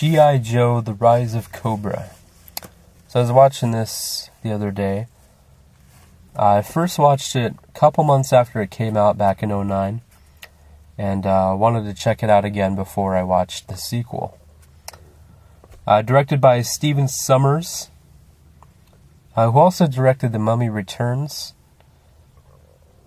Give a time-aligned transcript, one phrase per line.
[0.00, 0.38] G.I.
[0.38, 2.12] Joe The Rise of Cobra.
[3.06, 5.08] So I was watching this the other day.
[6.34, 10.00] I first watched it a couple months after it came out back in 09
[10.96, 14.38] and uh, wanted to check it out again before I watched the sequel.
[15.86, 17.90] Uh, directed by Stephen Sommers,
[19.36, 21.52] uh, who also directed The Mummy Returns.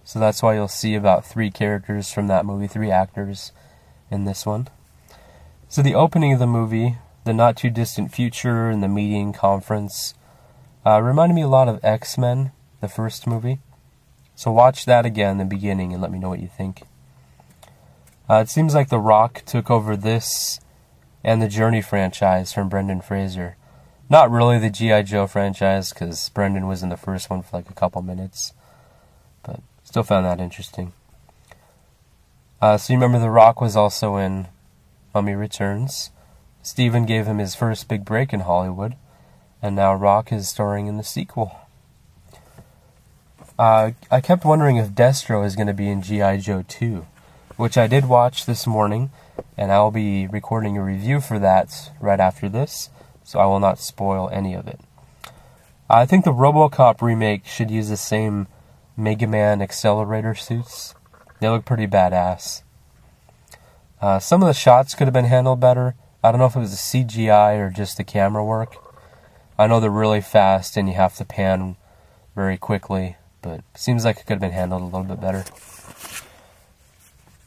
[0.03, 3.51] So that's why you'll see about three characters from that movie, three actors
[4.11, 4.67] in this one.
[5.73, 10.13] So the opening of the movie, the not too distant future and the meeting conference,
[10.85, 13.57] uh, reminded me a lot of X Men, the first movie.
[14.35, 16.83] So watch that again, the beginning, and let me know what you think.
[18.29, 20.59] Uh, it seems like The Rock took over this
[21.23, 23.57] and the Journey franchise from Brendan Fraser.
[24.11, 25.01] Not really the G.I.
[25.01, 28.53] Joe franchise, because Brendan was in the first one for like a couple minutes.
[29.41, 30.93] But still found that interesting.
[32.61, 34.49] Uh, so you remember The Rock was also in
[35.13, 36.11] Mummy Returns.
[36.61, 38.95] Stephen gave him his first big break in Hollywood,
[39.61, 41.59] and now Rock is starring in the sequel.
[43.59, 46.37] Uh, I kept wondering if Destro is going to be in G.I.
[46.37, 47.05] Joe 2,
[47.57, 49.11] which I did watch this morning,
[49.55, 52.89] and I'll be recording a review for that right after this,
[53.23, 54.79] so I will not spoil any of it.
[55.87, 58.47] I think the Robocop remake should use the same
[58.97, 60.95] Mega Man accelerator suits.
[61.39, 62.62] They look pretty badass.
[64.03, 65.95] Uh, some of the shots could have been handled better.
[66.21, 68.75] I don't know if it was the CGI or just the camera work.
[69.57, 71.77] I know they're really fast and you have to pan
[72.35, 75.45] very quickly, but seems like it could have been handled a little bit better.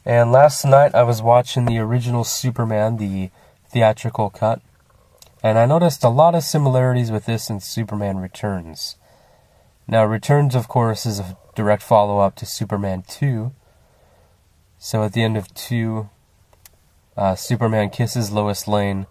[0.03, 3.29] And last night I was watching the original Superman, the
[3.69, 4.59] theatrical cut,
[5.43, 8.95] and I noticed a lot of similarities with this and Superman Returns.
[9.87, 13.53] Now, Returns, of course, is a direct follow up to Superman 2.
[14.79, 16.09] So at the end of 2,
[17.17, 19.07] uh, Superman kisses Lois Lane,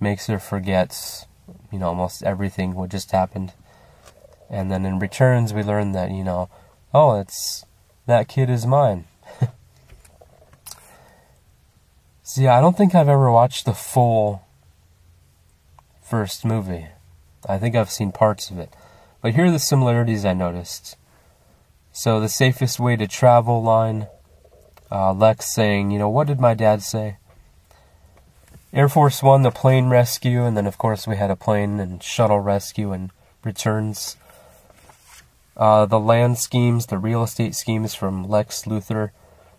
[0.00, 1.26] makes her forget,
[1.70, 3.52] you know, almost everything what just happened.
[4.48, 6.48] And then in Returns, we learn that, you know,
[6.94, 7.64] oh, it's
[8.06, 9.04] that kid is mine.
[12.22, 14.42] See, I don't think I've ever watched the full
[16.02, 16.88] first movie.
[17.48, 18.74] I think I've seen parts of it.
[19.20, 20.96] But here are the similarities I noticed.
[21.92, 24.08] So, the safest way to travel line,
[24.90, 27.18] uh, Lex saying, you know, what did my dad say?
[28.74, 32.02] Air Force One, the plane rescue, and then of course we had a plane and
[32.02, 33.10] shuttle rescue and
[33.44, 34.16] returns.
[35.54, 39.10] Uh, the land schemes, the real estate schemes from Lex Luthor.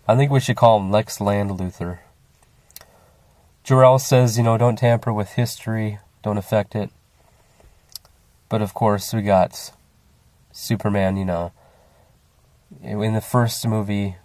[0.07, 1.99] I think we should call him Lex Land Luthor.
[3.63, 6.89] Jor-El says, you know, don't tamper with history, don't affect it.
[8.49, 9.71] But of course, we got
[10.51, 11.51] Superman, you know.
[12.81, 14.15] In the first movie,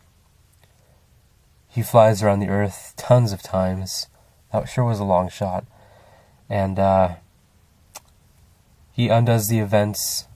[1.69, 4.06] he flies around the earth tons of times.
[4.53, 5.64] That sure was a long shot.
[6.48, 7.16] And uh,
[8.92, 10.26] he undoes the events.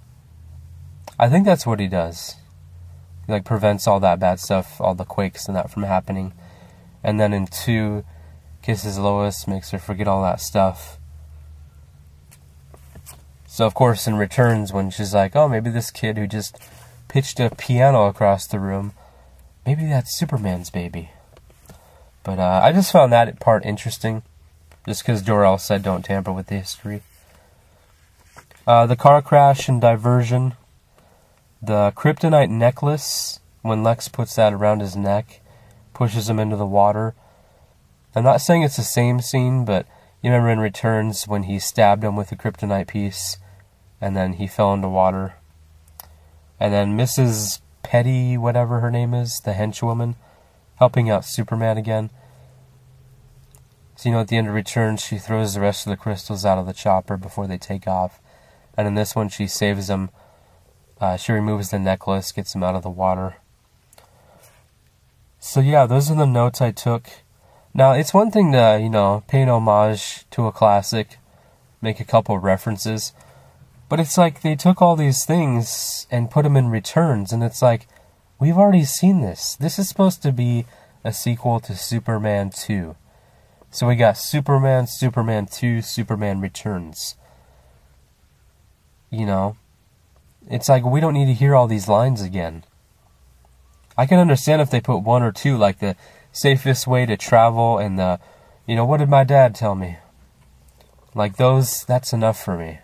[1.18, 2.36] I think that's what he does.
[3.26, 6.32] He like prevents all that bad stuff, all the quakes and that from happening.
[7.02, 8.04] And then in two,
[8.62, 10.98] kisses Lois, makes her forget all that stuff.
[13.46, 16.58] So of course in returns when she's like, oh maybe this kid who just
[17.08, 18.92] pitched a piano across the room,
[19.66, 21.10] maybe that's Superman's baby.
[22.24, 24.22] But uh, I just found that part interesting,
[24.86, 27.02] just because Jor-El said don't tamper with the history.
[28.66, 30.54] Uh, the car crash and diversion,
[31.60, 35.40] the kryptonite necklace when Lex puts that around his neck,
[35.94, 37.14] pushes him into the water.
[38.14, 39.86] I'm not saying it's the same scene, but
[40.22, 43.38] you remember in Returns when he stabbed him with the kryptonite piece
[44.00, 45.34] and then he fell into water.
[46.60, 47.60] And then Mrs.
[47.82, 50.16] Petty, whatever her name is, the henchwoman,
[50.82, 52.10] helping out Superman again.
[53.94, 56.44] So, you know, at the end of Returns, she throws the rest of the crystals
[56.44, 58.20] out of the chopper before they take off.
[58.76, 60.10] And in this one, she saves them.
[61.00, 63.37] Uh, she removes the necklace, gets them out of the water.
[65.38, 67.06] So, yeah, those are the notes I took.
[67.72, 71.19] Now, it's one thing to, you know, pay an homage to a classic,
[71.81, 73.12] make a couple references,
[73.88, 77.62] but it's like they took all these things and put them in returns, and it's
[77.62, 77.87] like,
[78.42, 79.54] we've already seen this.
[79.54, 80.66] This is supposed to be
[81.04, 82.96] a sequel to Superman 2.
[83.70, 87.14] So we got Superman, Superman 2, Superman Returns.
[89.10, 89.56] You know,
[90.50, 92.64] it's like we don't need to hear all these lines again.
[93.96, 95.94] I can understand if they put one or two, like the
[96.32, 98.18] safest way to travel and the,
[98.66, 99.98] you know, what did my dad tell me?
[101.14, 102.80] Like those, that's enough for me.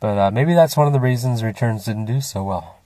[0.00, 2.77] But uh, maybe that's one of the reasons Returns didn't do so well.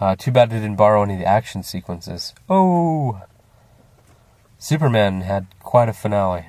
[0.00, 2.32] Uh, too bad it didn't borrow any of the action sequences.
[2.48, 3.20] Oh!
[4.58, 6.46] Superman had quite a finale,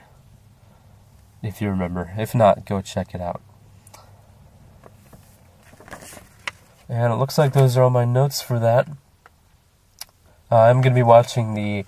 [1.44, 2.14] if you remember.
[2.18, 3.42] If not, go check it out.
[6.88, 8.88] And it looks like those are all my notes for that.
[10.52, 11.86] Uh, I'm going to be watching the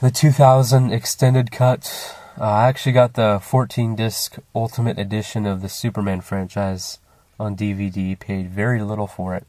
[0.00, 2.16] the 2000 extended cut.
[2.36, 6.98] Uh, I actually got the 14 disc Ultimate Edition of the Superman franchise
[7.38, 8.18] on DVD.
[8.18, 9.46] Paid very little for it,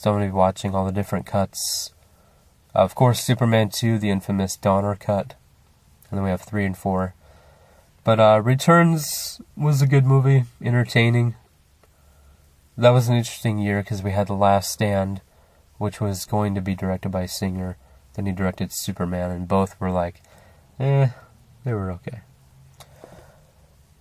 [0.00, 1.92] so I'm going to be watching all the different cuts.
[2.74, 5.34] Of course, Superman 2, the infamous Donner cut,
[6.08, 7.14] and then we have three and four.
[8.02, 11.34] But uh, Returns was a good movie, entertaining.
[12.78, 15.20] That was an interesting year because we had The Last Stand,
[15.76, 17.76] which was going to be directed by Singer.
[18.14, 20.22] Then he directed Superman, and both were like,
[20.78, 21.08] eh,
[21.62, 22.20] they were okay.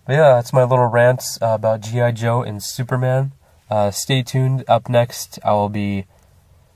[0.07, 2.11] But yeah, that's my little rant uh, about G.I.
[2.11, 3.33] Joe and Superman.
[3.69, 4.63] Uh, stay tuned.
[4.67, 6.05] Up next, I will be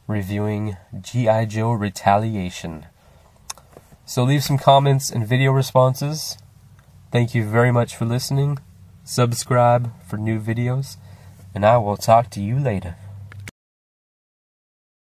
[0.07, 1.45] reviewing G.I.
[1.45, 2.85] Joe Retaliation.
[4.05, 6.37] So leave some comments and video responses.
[7.11, 8.59] Thank you very much for listening.
[9.03, 10.97] Subscribe for new videos,
[11.55, 12.95] and I will talk to you later.